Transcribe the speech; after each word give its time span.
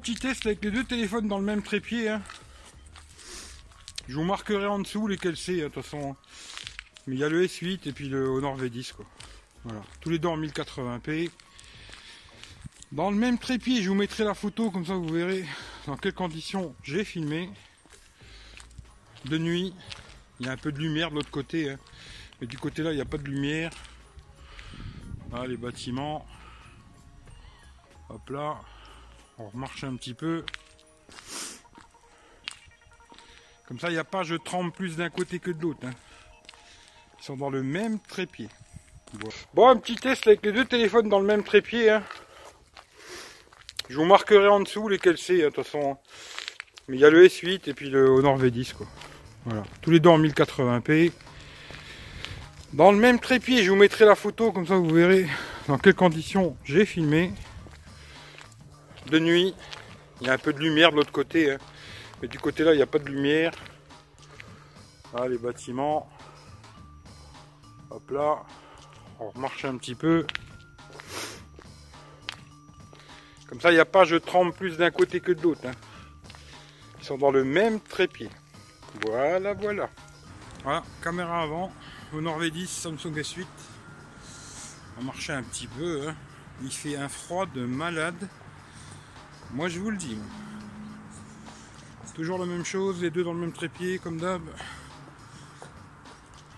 petit 0.00 0.14
test 0.14 0.46
avec 0.46 0.64
les 0.64 0.70
deux 0.70 0.84
téléphones 0.84 1.28
dans 1.28 1.38
le 1.38 1.44
même 1.44 1.62
trépied. 1.62 2.08
hein. 2.08 2.22
Je 4.08 4.14
vous 4.16 4.24
marquerai 4.24 4.66
en 4.66 4.78
dessous 4.80 5.06
lesquels 5.06 5.36
c'est, 5.36 5.60
hein, 5.60 5.68
de 5.68 5.68
toute 5.68 5.84
façon. 5.84 6.16
Mais 7.06 7.14
il 7.14 7.20
y 7.20 7.24
a 7.24 7.28
le 7.28 7.44
S8 7.46 7.88
et 7.88 7.92
puis 7.92 8.08
le 8.08 8.28
Honor 8.28 8.58
V10, 8.58 8.92
quoi. 8.94 9.04
Voilà, 9.64 9.82
tous 10.00 10.10
les 10.10 10.18
deux 10.18 10.28
en 10.28 10.38
1080p. 10.38 11.30
Dans 12.92 13.10
le 13.10 13.16
même 13.16 13.38
trépied, 13.38 13.82
je 13.82 13.88
vous 13.88 13.94
mettrai 13.94 14.24
la 14.24 14.34
photo, 14.34 14.70
comme 14.70 14.84
ça 14.84 14.94
vous 14.94 15.08
verrez 15.08 15.44
dans 15.86 15.96
quelles 15.96 16.14
conditions 16.14 16.74
j'ai 16.82 17.04
filmé. 17.04 17.50
De 19.26 19.38
nuit, 19.38 19.74
il 20.40 20.46
y 20.46 20.48
a 20.48 20.52
un 20.52 20.56
peu 20.56 20.72
de 20.72 20.78
lumière 20.78 21.10
de 21.10 21.16
l'autre 21.16 21.30
côté. 21.30 21.70
hein. 21.70 21.78
Mais 22.40 22.46
du 22.46 22.58
côté 22.58 22.82
là, 22.82 22.90
il 22.92 22.96
n'y 22.96 23.02
a 23.02 23.06
pas 23.06 23.18
de 23.18 23.24
lumière. 23.24 23.70
Les 25.46 25.56
bâtiments. 25.56 26.26
Hop 28.08 28.30
là. 28.30 28.60
On 29.40 29.48
remarche 29.48 29.84
un 29.84 29.96
petit 29.96 30.12
peu. 30.12 30.44
Comme 33.66 33.80
ça, 33.80 33.88
il 33.88 33.92
n'y 33.92 33.98
a 33.98 34.04
pas 34.04 34.22
je 34.22 34.34
tremble 34.34 34.70
plus 34.70 34.96
d'un 34.96 35.08
côté 35.08 35.38
que 35.38 35.50
de 35.50 35.62
l'autre. 35.62 35.80
hein. 35.86 35.92
Ils 37.18 37.24
sont 37.24 37.36
dans 37.36 37.48
le 37.48 37.62
même 37.62 37.98
trépied. 38.00 38.48
Bon. 39.14 39.28
Bon, 39.54 39.68
un 39.68 39.76
petit 39.76 39.96
test 39.96 40.26
avec 40.26 40.44
les 40.44 40.52
deux 40.52 40.66
téléphones 40.66 41.08
dans 41.08 41.20
le 41.20 41.26
même 41.26 41.42
trépied. 41.42 41.88
hein. 41.88 42.02
Je 43.88 43.96
vous 43.96 44.04
marquerai 44.04 44.48
en 44.48 44.60
dessous 44.60 44.88
lesquels 44.88 45.16
c'est, 45.18 45.42
hein, 45.42 45.48
de 45.48 45.54
toute 45.54 45.64
façon. 45.64 45.96
Mais 46.88 46.96
il 46.96 47.00
y 47.00 47.04
a 47.04 47.10
le 47.10 47.26
S8 47.26 47.68
et 47.68 47.72
puis 47.74 47.88
le 47.88 48.10
Honor 48.10 48.38
V10, 48.38 48.74
quoi. 48.74 48.86
Voilà, 49.46 49.62
tous 49.80 49.90
les 49.90 50.00
deux 50.00 50.10
en 50.10 50.18
1080p. 50.18 51.12
Dans 52.74 52.92
le 52.92 52.98
même 52.98 53.18
trépied, 53.18 53.64
je 53.64 53.70
vous 53.70 53.76
mettrai 53.76 54.04
la 54.04 54.14
photo, 54.14 54.52
comme 54.52 54.66
ça 54.66 54.76
vous 54.76 54.90
verrez 54.90 55.26
dans 55.66 55.78
quelles 55.78 55.94
conditions 55.94 56.56
j'ai 56.64 56.84
filmé. 56.84 57.32
De 59.10 59.18
nuit, 59.18 59.54
il 60.20 60.28
y 60.28 60.30
a 60.30 60.34
un 60.34 60.38
peu 60.38 60.52
de 60.52 60.60
lumière 60.60 60.92
de 60.92 60.96
l'autre 60.96 61.10
côté. 61.10 61.52
hein. 61.52 61.58
Mais 62.22 62.28
du 62.28 62.38
côté 62.38 62.62
là, 62.62 62.72
il 62.72 62.76
n'y 62.76 62.82
a 62.82 62.86
pas 62.86 62.98
de 63.00 63.06
lumière. 63.08 63.52
Là, 65.12 65.26
les 65.26 65.38
bâtiments. 65.38 66.08
Hop 67.90 68.08
là. 68.12 68.42
On 69.18 69.30
remarche 69.30 69.64
un 69.64 69.76
petit 69.76 69.94
peu. 69.96 70.24
Comme 73.48 73.60
ça, 73.60 73.70
il 73.72 73.74
n'y 73.74 73.80
a 73.80 73.84
pas 73.84 74.04
je 74.04 74.14
tremble 74.16 74.52
plus 74.52 74.76
d'un 74.76 74.92
côté 74.92 75.20
que 75.20 75.32
de 75.32 75.42
l'autre. 75.42 75.62
hein. 75.66 75.72
Ils 77.00 77.04
sont 77.04 77.18
dans 77.18 77.32
le 77.32 77.42
même 77.42 77.80
trépied. 77.80 78.30
Voilà, 79.06 79.54
voilà. 79.54 79.90
Voilà, 80.62 80.84
caméra 81.02 81.42
avant. 81.42 81.72
Honor 82.14 82.40
V10, 82.40 82.66
Samsung 82.66 83.12
S8. 83.16 83.46
On 85.00 85.02
marcher 85.04 85.32
un 85.32 85.42
petit 85.42 85.66
peu. 85.66 86.08
hein. 86.08 86.14
Il 86.62 86.70
fait 86.70 86.94
un 86.96 87.08
froid 87.08 87.46
de 87.46 87.64
malade. 87.64 88.28
Moi, 89.54 89.68
je 89.68 89.80
vous 89.80 89.90
le 89.90 89.96
dis. 89.96 90.18
Toujours 92.14 92.38
la 92.38 92.46
même 92.46 92.64
chose, 92.64 93.00
les 93.00 93.10
deux 93.10 93.24
dans 93.24 93.32
le 93.32 93.40
même 93.40 93.52
trépied, 93.52 93.98
comme 93.98 94.18
d'hab. 94.18 94.42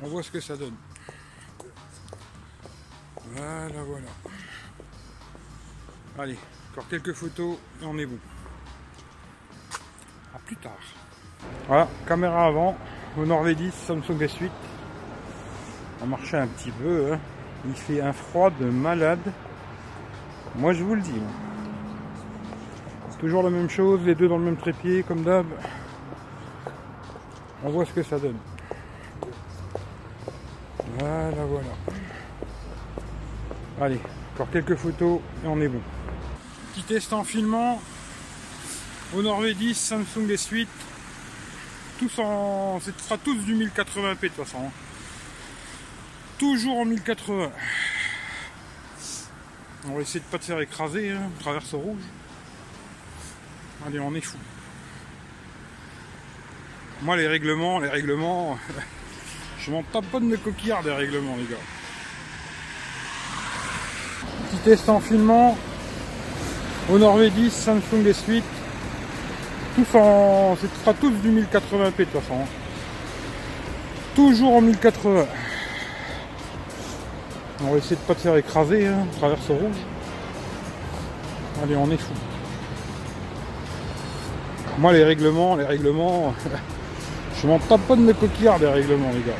On 0.00 0.08
voit 0.08 0.22
ce 0.22 0.30
que 0.30 0.40
ça 0.40 0.56
donne. 0.56 0.74
Voilà, 3.34 3.82
voilà. 3.82 4.06
Allez, 6.18 6.38
encore 6.72 6.88
quelques 6.88 7.12
photos 7.12 7.56
et 7.80 7.84
on 7.86 7.96
est 7.98 8.06
bon. 8.06 8.18
A 10.34 10.38
plus 10.40 10.56
tard. 10.56 10.72
Voilà, 11.68 11.88
caméra 12.06 12.46
avant, 12.46 12.76
Honor 13.16 13.44
V10, 13.46 13.70
Samsung 13.72 14.18
S8. 14.18 14.50
On 16.02 16.06
marchait 16.06 16.38
un 16.38 16.48
petit 16.48 16.70
peu. 16.72 17.12
hein. 17.12 17.20
Il 17.64 17.74
fait 17.74 18.00
un 18.00 18.12
froid 18.12 18.50
de 18.50 18.66
malade. 18.66 19.32
Moi 20.56 20.72
je 20.72 20.82
vous 20.82 20.96
le 20.96 21.00
dis. 21.00 21.22
Toujours 23.22 23.44
la 23.44 23.50
même 23.50 23.70
chose, 23.70 24.00
les 24.04 24.16
deux 24.16 24.26
dans 24.26 24.36
le 24.36 24.42
même 24.44 24.56
trépied, 24.56 25.04
comme 25.04 25.22
d'hab. 25.22 25.46
On 27.62 27.70
voit 27.70 27.86
ce 27.86 27.92
que 27.92 28.02
ça 28.02 28.18
donne. 28.18 28.36
Voilà, 30.98 31.44
voilà. 31.44 31.68
Allez, 33.80 34.00
encore 34.34 34.50
quelques 34.50 34.74
photos 34.74 35.20
et 35.44 35.46
on 35.46 35.60
est 35.60 35.68
bon. 35.68 35.80
Petit 36.74 36.82
test 36.82 37.12
en 37.12 37.22
filmant. 37.22 37.80
Honor 39.16 39.40
V10, 39.40 39.74
Samsung 39.74 40.26
S8. 40.26 40.66
Tous 42.00 42.18
en. 42.18 42.80
Ce 42.80 42.90
sera 42.90 43.18
tous 43.18 43.36
du 43.36 43.54
1080p 43.54 44.20
de 44.20 44.28
toute 44.28 44.44
façon. 44.44 44.58
hein. 44.66 44.70
Toujours 46.38 46.78
en 46.78 46.84
1080. 46.86 47.52
On 49.86 49.94
va 49.94 50.00
essayer 50.00 50.18
de 50.18 50.24
pas 50.24 50.38
te 50.38 50.44
faire 50.46 50.60
écraser, 50.60 51.12
hein, 51.12 51.30
traverse 51.38 51.72
au 51.74 51.78
rouge. 51.78 52.02
Allez, 53.86 54.00
on 54.00 54.14
est 54.14 54.20
fou. 54.20 54.36
Moi, 57.02 57.16
les 57.16 57.26
règlements, 57.26 57.80
les 57.80 57.88
règlements, 57.88 58.56
je 59.58 59.70
m'en 59.70 59.82
pas 59.82 60.00
de 60.00 60.24
mes 60.24 60.36
coquillards 60.36 60.82
des 60.84 60.92
règlements, 60.92 61.36
les 61.36 61.44
gars. 61.44 61.60
Petit 64.50 64.58
test 64.64 64.88
en 64.88 65.00
filmant. 65.00 65.56
Honor 66.90 67.18
V10, 67.18 67.50
Samsung 67.50 68.04
S8. 68.04 68.42
Tous 69.74 69.98
en. 69.98 70.56
Ce 70.56 70.66
sera 70.80 70.94
tous 70.94 71.10
du 71.10 71.30
1080p 71.30 71.96
de 71.98 72.04
toute 72.04 72.20
façon. 72.20 72.34
hein. 72.42 72.46
Toujours 74.14 74.56
en 74.56 74.60
1080. 74.60 75.26
On 77.64 77.70
va 77.72 77.78
essayer 77.78 77.96
de 77.96 78.00
pas 78.00 78.14
te 78.14 78.20
faire 78.20 78.36
écraser, 78.36 78.86
hein, 78.86 79.06
traverse 79.18 79.46
rouge. 79.48 79.76
Allez, 81.62 81.76
on 81.76 81.90
est 81.90 81.96
fou. 81.96 82.12
Moi, 84.82 84.92
les 84.92 85.04
règlements, 85.04 85.54
les 85.54 85.64
règlements, 85.64 86.34
je 87.40 87.46
m'en 87.46 87.60
tape 87.60 87.82
pas 87.82 87.94
de 87.94 88.00
mes 88.00 88.14
coquillards 88.14 88.58
des 88.58 88.66
règlements, 88.66 89.12
les 89.14 89.20
gars. 89.20 89.38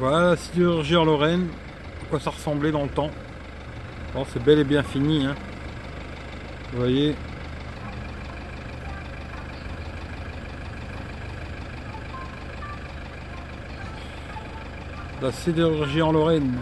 Voilà 0.00 0.30
la 0.30 0.36
sidérurgie 0.36 0.96
en 0.96 1.04
Lorraine, 1.04 1.48
à 2.00 2.06
quoi 2.08 2.18
ça 2.18 2.30
ressemblait 2.30 2.72
dans 2.72 2.84
le 2.84 2.88
temps. 2.88 3.10
Bon, 4.14 4.24
c'est 4.32 4.42
bel 4.42 4.58
et 4.58 4.64
bien 4.64 4.82
fini. 4.82 5.26
Hein. 5.26 5.34
Vous 6.72 6.78
voyez. 6.78 7.14
La 15.20 15.32
sidérurgie 15.32 16.00
en 16.00 16.12
Lorraine. 16.12 16.56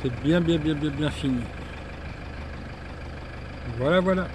C'est 0.00 0.22
bien, 0.22 0.40
bien, 0.40 0.56
bien, 0.56 0.72
bien, 0.72 0.90
bien 0.90 1.10
fini. 1.10 1.42
Voilà, 3.76 4.00
voilà. 4.00 4.26